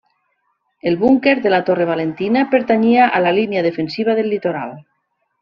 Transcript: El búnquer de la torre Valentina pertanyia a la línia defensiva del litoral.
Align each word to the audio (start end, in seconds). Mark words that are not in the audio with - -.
El 0.81 0.97
búnquer 0.97 1.43
de 1.43 1.51
la 1.51 1.63
torre 1.63 1.85
Valentina 1.89 2.47
pertanyia 2.49 3.05
a 3.19 3.21
la 3.27 3.35
línia 3.41 3.65
defensiva 3.69 4.17
del 4.23 4.33
litoral. 4.35 4.75